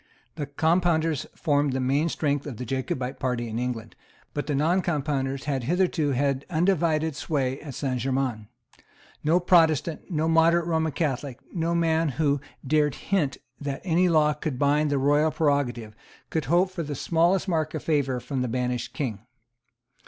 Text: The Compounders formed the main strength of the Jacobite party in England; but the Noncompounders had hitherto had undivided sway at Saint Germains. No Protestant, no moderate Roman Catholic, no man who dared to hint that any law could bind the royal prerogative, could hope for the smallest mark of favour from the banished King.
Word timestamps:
The 0.33 0.47
Compounders 0.47 1.27
formed 1.35 1.73
the 1.73 1.79
main 1.79 2.09
strength 2.09 2.47
of 2.47 2.57
the 2.57 2.65
Jacobite 2.65 3.19
party 3.19 3.47
in 3.47 3.59
England; 3.59 3.95
but 4.33 4.47
the 4.47 4.55
Noncompounders 4.55 5.43
had 5.43 5.65
hitherto 5.65 6.09
had 6.13 6.43
undivided 6.49 7.15
sway 7.15 7.61
at 7.61 7.75
Saint 7.75 7.99
Germains. 7.99 8.47
No 9.23 9.39
Protestant, 9.39 10.09
no 10.09 10.27
moderate 10.27 10.65
Roman 10.65 10.91
Catholic, 10.91 11.39
no 11.53 11.75
man 11.75 12.09
who 12.17 12.41
dared 12.65 12.93
to 12.93 12.99
hint 12.99 13.37
that 13.59 13.79
any 13.83 14.09
law 14.09 14.33
could 14.33 14.57
bind 14.57 14.89
the 14.89 14.97
royal 14.97 15.29
prerogative, 15.29 15.95
could 16.31 16.45
hope 16.45 16.71
for 16.71 16.81
the 16.81 16.95
smallest 16.95 17.47
mark 17.47 17.75
of 17.75 17.83
favour 17.83 18.19
from 18.19 18.41
the 18.41 18.47
banished 18.47 18.95
King. 18.95 19.27